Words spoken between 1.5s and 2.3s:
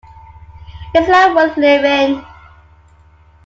Living?